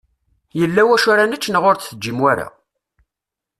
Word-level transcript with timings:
Yella 0.59 0.81
wacu 0.87 1.07
ara 1.13 1.25
nečč 1.25 1.45
neɣ 1.49 1.63
ur 1.69 1.75
d-teǧǧim 1.77 2.17
wara? 2.21 2.47